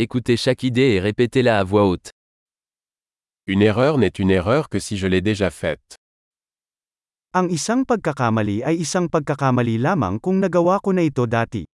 Écoutez 0.00 0.36
chaque 0.36 0.62
idée 0.62 0.94
et 0.94 1.00
répétez-la 1.00 1.58
à 1.58 1.64
voix 1.64 1.84
haute. 1.84 2.12
Une 3.48 3.62
erreur 3.62 3.98
n'est 3.98 4.14
une 4.22 4.30
erreur 4.30 4.68
que 4.68 4.78
si 4.78 4.96
je 4.96 5.08
l'ai 5.08 5.20
déjà 5.20 5.50
faite. 5.50 5.98
Ang 7.34 7.50
isang 7.50 7.82
pagkakamali 7.82 8.62
ay 8.62 8.78
isang 8.78 9.10
pagkakamali 9.10 9.74
lamang 9.74 10.22
kung 10.22 10.38
nagawa 10.38 10.78
ko 10.78 10.94
na 10.94 11.02
ito 11.02 11.26
dati. 11.26 11.66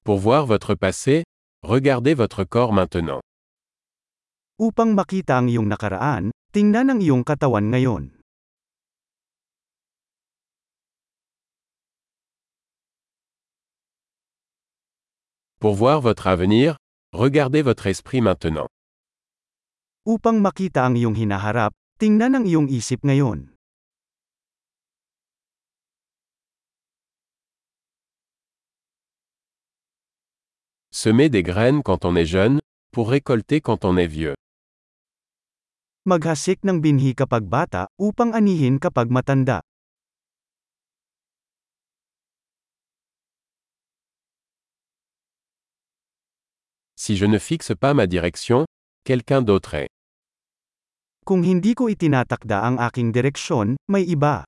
Pour 0.00 0.16
voir 0.16 0.48
votre 0.48 0.72
passé, 0.72 1.28
regardez 1.60 2.16
votre 2.16 2.48
corps 2.48 2.72
maintenant. 2.72 3.20
Upang 4.56 4.96
makita 4.96 5.44
ang 5.44 5.52
iyong 5.52 5.68
nakaraan, 5.68 6.32
tingnan 6.56 6.88
ang 6.88 7.04
iyong 7.04 7.20
katawan 7.20 7.68
ngayon. 7.68 8.23
Pour 15.64 15.80
voir 15.80 16.02
votre 16.02 16.26
avenir, 16.26 16.76
regardez 17.16 17.62
votre 17.64 17.86
esprit 17.86 18.20
maintenant. 18.20 18.68
Upang 20.04 20.36
makita 20.36 20.84
ang 20.84 20.92
iyong 20.92 21.16
hinaharap, 21.16 21.72
tingnan 21.96 22.36
ang 22.36 22.44
iyong 22.44 22.68
isip 22.68 23.00
ngayon. 23.00 23.48
Semer 30.92 31.32
des 31.32 31.40
graines 31.40 31.80
quand 31.80 32.04
on 32.04 32.12
est 32.12 32.28
jeune, 32.28 32.60
pour 32.92 33.08
récolter 33.08 33.64
quand 33.64 33.88
on 33.88 33.96
est 33.96 34.04
vieux. 34.04 34.36
Maghasik 36.04 36.60
ng 36.60 36.84
binhi 36.84 37.16
kapag 37.16 37.48
bata, 37.48 37.88
upang 37.96 38.36
anihin 38.36 38.76
kapag 38.76 39.08
matanda. 39.08 39.64
Si 46.96 47.16
je 47.16 47.26
ne 47.26 47.38
fixe 47.38 47.72
pas 47.74 47.94
ma 47.94 48.06
direction, 48.06 48.66
quelqu'un 49.04 49.42
d'autre 49.42 49.74
est. 49.74 49.90
Kung 51.24 51.42
hindi 51.42 51.74
ko 51.74 51.88
itinatakda 51.88 52.62
ang 52.62 52.76
aking 52.78 53.10
direksyon, 53.10 53.74
may 53.88 54.04
iba. 54.04 54.44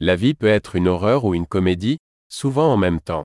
La 0.00 0.16
vie 0.16 0.34
peut 0.34 0.50
être 0.50 0.74
une 0.74 0.88
horreur 0.88 1.24
ou 1.24 1.34
une 1.34 1.46
comédie, 1.46 1.98
souvent 2.28 2.72
en 2.72 2.76
même 2.76 3.00
temps. 3.00 3.22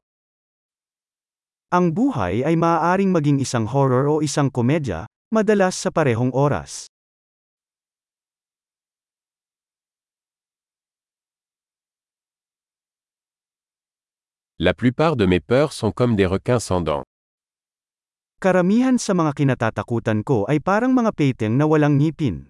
Ang 1.72 1.92
buhay 1.92 2.46
ay 2.46 2.56
maaaring 2.56 3.12
maging 3.12 3.42
isang 3.42 3.66
horror 3.66 4.08
o 4.08 4.22
isang 4.22 4.48
komedya, 4.52 5.06
madalas 5.34 5.76
sa 5.76 5.90
parehong 5.92 6.32
oras. 6.32 6.88
La 14.60 14.74
plupart 14.74 15.16
de 15.16 15.28
mes 15.28 15.40
peurs 15.40 15.72
sont 15.72 15.92
comme 15.92 16.16
des 16.16 16.26
requins 16.26 16.58
sans 16.58 16.82
dents. 16.82 17.06
Karamihan 18.42 18.98
sa 18.98 19.14
mga 19.14 19.38
kinatatakutan 19.38 20.26
ko 20.26 20.50
ay 20.50 20.58
parang 20.58 20.98
mga 20.98 21.14
peteng 21.14 21.54
na 21.62 21.70
walang 21.70 22.02
ngipin. 22.02 22.50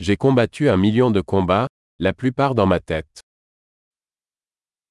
J'ai 0.00 0.16
combattu 0.16 0.72
un 0.72 0.80
million 0.80 1.12
de 1.12 1.20
combats, 1.20 1.68
la 2.00 2.16
plupart 2.16 2.56
dans 2.56 2.64
ma 2.64 2.80
tête. 2.80 3.20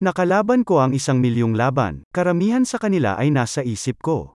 Nakalaban 0.06 0.62
ko 0.62 0.86
ang 0.86 0.94
isang 0.94 1.18
milyong 1.18 1.58
laban, 1.58 2.06
karamihan 2.14 2.62
sa 2.62 2.78
kanila 2.78 3.18
ay 3.18 3.34
nasa 3.34 3.66
isip 3.66 4.06
ko. 4.06 4.38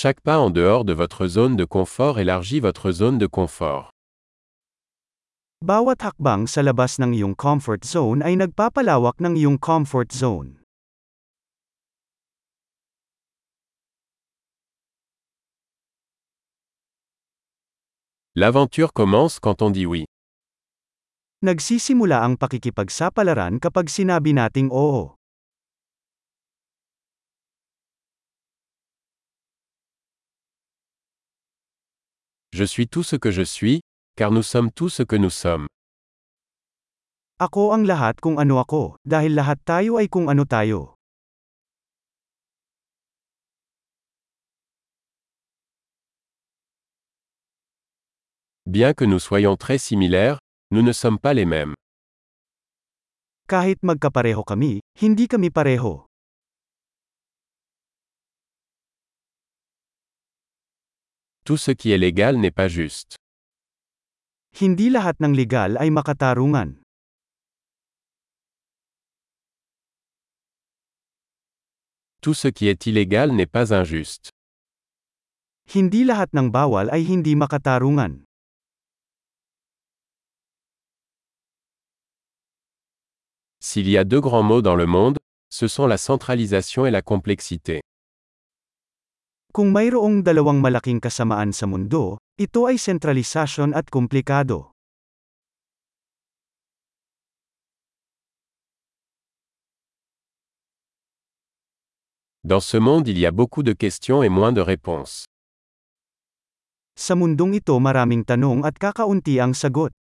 Chaque 0.00 0.20
pas 0.20 0.38
en 0.38 0.50
dehors 0.50 0.84
de 0.84 0.92
votre 0.92 1.26
zone 1.26 1.56
de 1.56 1.64
confort 1.64 2.20
élargit 2.20 2.60
votre 2.60 2.92
zone 2.92 3.18
de 3.18 3.26
confort. 3.26 3.90
Bawat 5.58 6.06
hakbang 6.06 6.46
sa 6.46 6.62
labas 6.62 7.02
ng 7.02 7.18
iyong 7.18 7.34
comfort 7.34 7.82
zone 7.82 8.22
ay 8.22 8.38
nagpapalawak 8.38 9.18
ng 9.18 9.34
iyong 9.34 9.58
comfort 9.58 10.14
zone. 10.14 10.62
L'aventure 18.38 18.94
commence 18.94 19.42
quand 19.42 19.66
on 19.66 19.74
dit 19.74 19.90
oui. 19.90 20.06
Nagsisimula 21.42 22.22
ang 22.22 22.38
pakikipagsapalaran 22.38 23.58
kapag 23.58 23.90
sinabi 23.90 24.30
nating 24.30 24.70
oo. 24.70 25.17
Je 32.58 32.64
suis 32.64 32.88
tout 32.88 33.04
ce 33.04 33.14
que 33.14 33.30
je 33.30 33.42
suis, 33.42 33.82
car 34.16 34.32
nous 34.32 34.42
sommes 34.42 34.72
tout 34.72 34.88
ce 34.88 35.04
que 35.04 35.14
nous 35.14 35.30
sommes. 35.30 35.70
Ako 37.38 37.70
ang 37.70 37.86
lahat 37.86 38.18
kung 38.18 38.34
ano 38.34 38.58
ako, 38.58 38.98
dahil 39.06 39.38
lahat 39.38 39.62
tayo 39.62 39.94
ay 40.02 40.10
kung 40.10 40.26
ano 40.26 40.42
tayo. 40.42 40.98
Bien 48.66 48.90
que 48.90 49.06
nous 49.06 49.22
soyons 49.22 49.54
très 49.54 49.78
similaires, 49.78 50.42
nous 50.74 50.82
ne 50.82 50.90
sommes 50.90 51.22
pas 51.22 51.38
les 51.38 51.46
mêmes. 51.46 51.78
Kahit 53.46 53.78
magkapareho 53.86 54.42
kami, 54.42 54.82
hindi 54.98 55.30
kami 55.30 55.54
pareho. 55.54 56.07
Tout 61.48 61.56
ce 61.56 61.70
qui 61.70 61.92
est 61.92 61.96
légal 61.96 62.36
n'est 62.36 62.50
pas 62.50 62.68
juste. 62.68 63.16
Hindi 64.60 64.90
lahat 64.90 65.16
ng 65.16 65.32
legal 65.32 65.80
ay 65.80 65.88
makatarungan. 65.88 66.76
Tout 72.20 72.34
ce 72.34 72.48
qui 72.52 72.68
est 72.68 72.84
illégal 72.84 73.32
n'est 73.32 73.48
pas 73.48 73.72
injuste. 73.72 74.28
Hindi 75.72 76.04
lahat 76.04 76.28
ng 76.36 76.52
bawal 76.52 76.92
ay 76.92 77.08
hindi 77.08 77.32
makatarungan. 77.32 78.28
S'il 83.64 83.88
y 83.88 83.96
a 83.96 84.04
deux 84.04 84.20
grands 84.20 84.44
mots 84.44 84.60
dans 84.60 84.76
le 84.76 84.84
monde, 84.84 85.16
ce 85.48 85.66
sont 85.66 85.86
la 85.86 85.96
centralisation 85.96 86.84
et 86.84 86.90
la 86.90 87.00
complexité. 87.00 87.80
Kung 89.48 89.72
mayroong 89.72 90.20
dalawang 90.20 90.60
malaking 90.60 91.00
kasamaan 91.00 91.56
sa 91.56 91.64
mundo, 91.64 92.20
ito 92.36 92.68
ay 92.68 92.76
sentralisasyon 92.76 93.72
at 93.72 93.88
komplikado. 93.88 94.76
Dans 102.44 102.60
ce 102.60 102.76
monde 102.76 103.08
il 103.08 103.18
y 103.18 103.26
a 103.26 103.32
beaucoup 103.32 103.62
de 103.62 103.72
questions 103.72 104.22
et 104.22 104.28
moins 104.28 104.52
de 104.52 104.60
réponses. 104.60 105.24
Sa 106.96 107.16
mundong 107.16 107.56
ito 107.56 107.76
maraming 107.80 108.28
tanong 108.28 108.68
at 108.68 108.76
kakaunti 108.76 109.40
ang 109.40 109.56
sagot. 109.56 109.92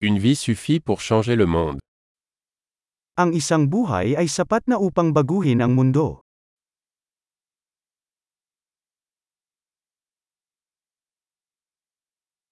Une 0.00 0.18
vie 0.18 0.36
suffit 0.36 0.80
pour 0.80 1.00
changer 1.00 1.36
le 1.36 1.44
monde. 1.44 1.80
Ang 3.20 3.36
isang 3.36 3.68
buhay 3.68 4.16
ay 4.16 4.32
sapat 4.32 4.64
na 4.64 4.80
upang 4.80 5.12
baguhin 5.12 5.60
ang 5.60 5.76
mundo. 5.76 6.24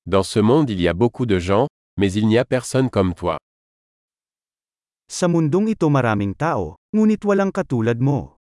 Dans 0.05 0.29
ce 0.29 0.45
monde 0.45 0.69
il 0.69 0.77
y 0.77 0.85
a 0.85 0.93
beaucoup 0.93 1.25
de 1.25 1.41
gens, 1.41 1.73
mais 1.97 2.13
il 2.13 2.29
n'y 2.29 2.37
a 2.37 2.45
personne 2.45 2.93
comme 2.93 3.17
toi. 3.17 3.41
Sa 5.09 5.25
mundong 5.25 5.73
ito 5.73 5.89
maraming 5.89 6.37
tao, 6.37 6.77
ngunit 6.93 7.25
walang 7.25 7.49
katulad 7.49 7.97
mo. 7.97 8.37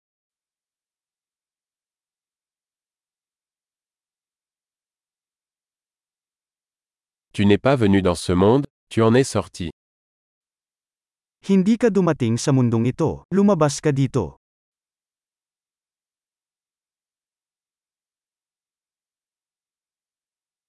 Tu 7.31 7.47
n'es 7.47 7.63
pas 7.63 7.79
venu 7.79 8.03
dans 8.03 8.19
ce 8.19 8.35
monde, 8.35 8.67
tu 8.91 8.99
en 9.07 9.15
es 9.15 9.23
sorti. 9.23 9.71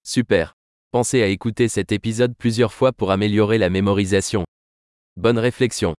Super. 0.04 0.54
Pensez 0.92 1.20
à 1.20 1.26
écouter 1.26 1.66
cet 1.66 1.90
épisode 1.90 2.32
plusieurs 2.38 2.72
fois 2.72 2.92
pour 2.92 3.10
améliorer 3.10 3.58
la 3.58 3.70
mémorisation. 3.70 4.44
Bonne 5.16 5.40
réflexion. 5.40 5.98